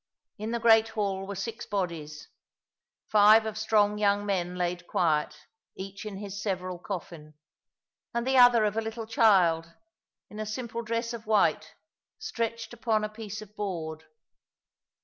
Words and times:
In 0.39 0.49
the 0.49 0.57
great 0.59 0.89
hall 0.89 1.27
were 1.27 1.35
six 1.35 1.67
bodies, 1.67 2.27
five 3.05 3.45
of 3.45 3.55
strong 3.55 3.99
young 3.99 4.25
men 4.25 4.55
laid 4.55 4.87
quiet, 4.87 5.45
each 5.75 6.07
in 6.07 6.17
his 6.17 6.41
several 6.41 6.79
coffin; 6.79 7.35
and 8.11 8.25
the 8.25 8.35
other 8.39 8.65
of 8.65 8.75
a 8.75 8.81
little 8.81 9.05
child 9.05 9.75
in 10.27 10.39
a 10.39 10.45
simple 10.47 10.81
dress 10.81 11.13
of 11.13 11.27
white, 11.27 11.75
stretched 12.17 12.73
upon 12.73 13.03
a 13.03 13.09
piece 13.09 13.43
of 13.43 13.55
board. 13.55 14.05